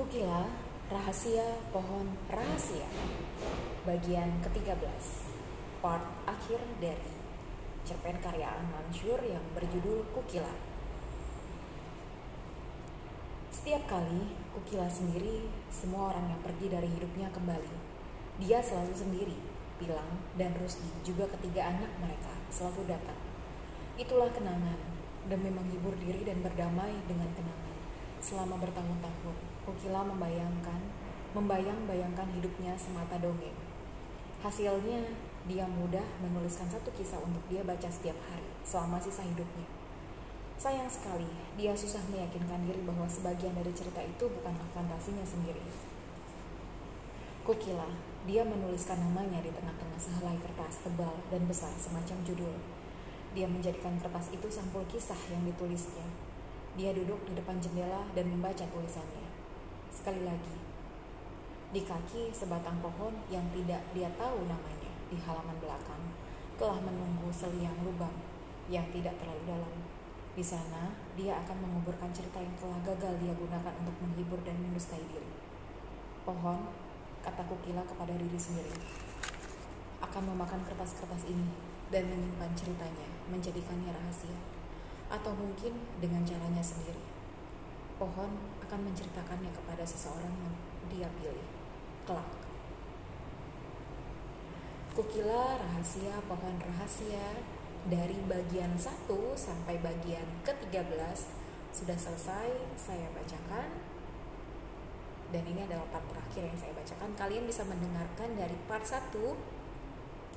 [0.00, 0.48] Kukila
[0.88, 2.88] Rahasia Pohon Rahasia
[3.84, 4.80] Bagian ke-13
[5.84, 7.12] Part akhir dari
[7.84, 10.56] cerpen karya An Mansur yang berjudul Kukila
[13.52, 14.24] Setiap kali
[14.56, 17.74] Kukila sendiri, semua orang yang pergi dari hidupnya kembali.
[18.40, 19.36] Dia selalu sendiri,
[19.76, 23.20] Pilang dan Rusdi juga ketiga anak mereka selalu datang.
[24.00, 24.80] Itulah kenangan,
[25.28, 27.79] demi menghibur diri dan berdamai dengan kenangan.
[28.20, 30.80] Selama bertahun-tahun, Kukila membayangkan,
[31.32, 33.56] membayang-bayangkan hidupnya semata dongeng.
[34.44, 35.00] Hasilnya,
[35.48, 39.64] dia mudah menuliskan satu kisah untuk dia baca setiap hari selama sisa hidupnya.
[40.60, 41.24] Sayang sekali,
[41.56, 45.64] dia susah meyakinkan diri bahwa sebagian dari cerita itu bukanlah fantasinya sendiri.
[47.40, 47.88] Kukila,
[48.28, 52.52] dia menuliskan namanya di tengah-tengah sehelai kertas tebal dan besar semacam judul.
[53.32, 56.04] Dia menjadikan kertas itu sampul kisah yang ditulisnya.
[56.78, 59.26] Dia duduk di depan jendela dan membaca tulisannya.
[59.90, 60.54] Sekali lagi,
[61.70, 66.02] di kaki sebatang pohon yang tidak dia tahu namanya di halaman belakang
[66.58, 68.14] telah menunggu seliang lubang
[68.70, 69.74] yang tidak terlalu dalam.
[70.30, 75.02] Di sana, dia akan menguburkan cerita yang telah gagal dia gunakan untuk menghibur dan mendustai
[75.10, 75.30] diri.
[76.22, 76.70] Pohon,
[77.26, 78.74] kata Kukila kepada diri sendiri,
[79.98, 81.50] akan memakan kertas-kertas ini
[81.90, 84.59] dan menyimpan ceritanya, menjadikannya rahasia.
[85.10, 87.02] Atau mungkin dengan caranya sendiri.
[87.98, 88.30] Pohon
[88.64, 90.54] akan menceritakannya kepada seseorang yang
[90.88, 91.46] dia pilih.
[92.06, 92.30] Kelak.
[94.94, 97.42] Kukila rahasia pohon rahasia
[97.88, 99.08] dari bagian 1
[99.38, 101.18] sampai bagian ke-13
[101.70, 103.70] sudah selesai saya bacakan
[105.30, 109.14] dan ini adalah part terakhir yang saya bacakan kalian bisa mendengarkan dari part 1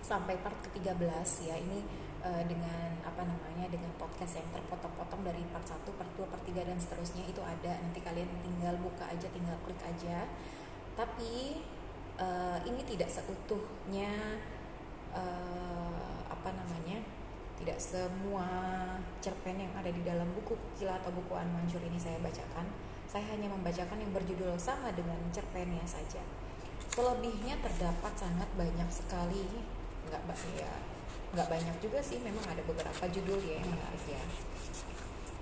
[0.00, 1.84] sampai part ke-13 ya ini
[2.22, 6.68] uh, dengan apa namanya dengan podcast yang terpotong-potong dari part 1, part 2, part 3
[6.68, 10.26] dan seterusnya itu ada nanti kalian tinggal buka aja tinggal klik aja
[10.98, 11.62] tapi
[12.18, 14.42] uh, ini tidak seutuhnya
[15.14, 16.98] uh, apa namanya
[17.58, 18.46] tidak semua
[19.18, 22.66] cerpen yang ada di dalam buku Kukila atau buku An ini saya bacakan.
[23.10, 26.22] Saya hanya membacakan yang berjudul sama dengan cerpennya saja.
[26.86, 29.42] Selebihnya terdapat sangat banyak sekali,
[30.06, 30.22] nggak
[30.54, 30.97] ya
[31.32, 32.20] nggak banyak juga sih.
[32.20, 34.22] Memang ada beberapa judul ya yang menarik ya.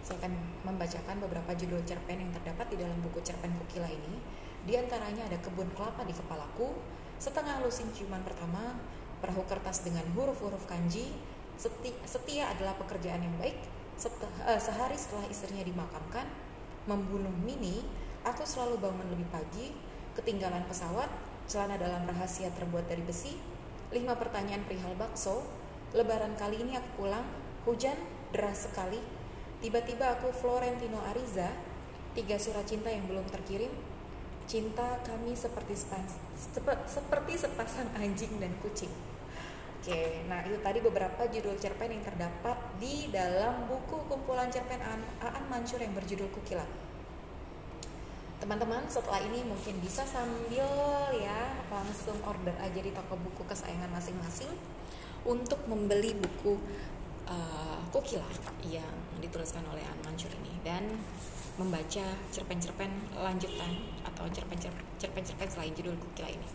[0.07, 0.33] Saya akan
[0.63, 4.23] membacakan beberapa judul cerpen yang terdapat di dalam buku cerpen Kukila ini.
[4.67, 6.75] Di antaranya ada kebun kelapa di kepalaku,
[7.19, 8.79] setengah lusin ciuman pertama,
[9.23, 11.11] perahu kertas dengan huruf-huruf kanji,
[11.57, 13.57] Setia, setia adalah pekerjaan yang baik.
[13.57, 16.29] Eh, sehari setelah istrinya dimakamkan,
[16.85, 17.81] membunuh Mini,
[18.29, 19.73] aku selalu bangun lebih pagi,
[20.13, 21.09] ketinggalan pesawat,
[21.49, 23.41] celana dalam rahasia terbuat dari besi,
[23.89, 25.49] lima pertanyaan perihal bakso,
[25.95, 27.27] lebaran kali ini aku pulang,
[27.69, 27.95] hujan
[28.35, 28.99] deras sekali,
[29.63, 31.53] tiba-tiba aku Florentino Ariza,
[32.19, 33.71] tiga surat cinta yang belum terkirim,
[34.51, 36.19] cinta kami seperti sepas,
[36.91, 38.91] seperti sepasang anjing dan kucing.
[39.87, 45.47] Oke, nah itu tadi beberapa judul cerpen yang terdapat di dalam buku kumpulan cerpen Aan,
[45.47, 46.67] Mansur yang berjudul Kukila.
[48.43, 50.67] Teman-teman, setelah ini mungkin bisa sambil
[51.15, 54.51] ya langsung order aja di toko buku kesayangan masing-masing
[55.27, 56.55] untuk membeli buku
[57.27, 58.27] uh, Kukila
[58.67, 60.87] yang dituliskan oleh Aan Mansur ini dan
[61.57, 63.73] membaca cerpen-cerpen lanjutan
[64.05, 66.49] atau cerpen-cerpen selain judul Kukila ini.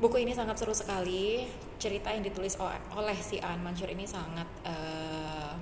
[0.00, 1.44] Buku ini sangat seru sekali.
[1.76, 2.56] Cerita yang ditulis
[2.96, 5.52] oleh si An Mansur ini sangat uh,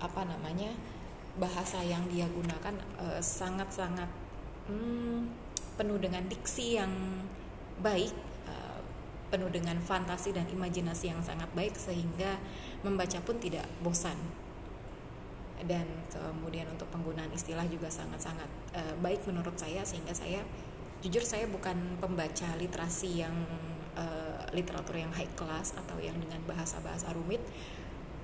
[0.00, 0.72] apa namanya
[1.36, 4.08] bahasa yang dia gunakan uh, sangat-sangat
[4.68, 5.28] hmm,
[5.76, 6.92] penuh dengan diksi yang
[7.84, 8.35] baik, uh,
[9.28, 12.38] penuh dengan fantasi dan imajinasi yang sangat baik sehingga
[12.86, 14.16] membaca pun tidak bosan.
[15.56, 20.44] Dan kemudian untuk penggunaan istilah juga sangat-sangat uh, baik menurut saya sehingga saya
[21.00, 23.34] jujur saya bukan pembaca literasi yang
[23.96, 27.40] uh, literatur yang high class atau yang dengan bahasa-bahasa rumit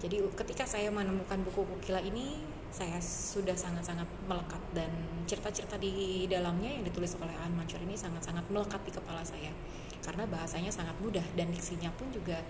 [0.02, 2.42] jadi ketika saya menemukan buku Kukila ini
[2.72, 4.90] saya sudah sangat-sangat melekat dan
[5.28, 9.52] cerita-cerita di dalamnya yang ditulis oleh An Mansur ini sangat-sangat melekat di kepala saya
[10.02, 12.42] karena bahasanya sangat mudah dan diksinya pun juga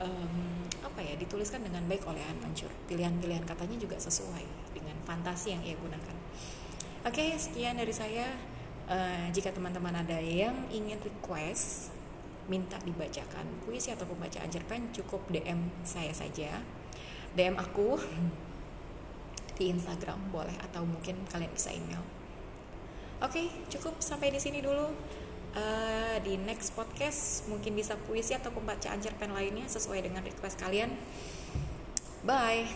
[0.00, 5.56] um, apa ya dituliskan dengan baik oleh An Mansur pilihan-pilihan katanya juga sesuai dengan fantasi
[5.56, 6.16] yang ia gunakan.
[7.04, 8.28] Oke sekian dari saya.
[8.90, 11.94] Uh, jika teman-teman ada yang ingin request
[12.50, 16.58] minta dibacakan puisi atau pembacaan cerpen cukup DM saya saja.
[17.38, 17.94] DM aku
[19.60, 22.02] di Instagram boleh atau mungkin kalian bisa email.
[23.22, 24.90] Oke okay, cukup sampai di sini dulu
[25.56, 30.92] uh, di next podcast mungkin bisa puisi atau pembacaan cerpen lainnya sesuai dengan request kalian.
[32.22, 32.66] Bye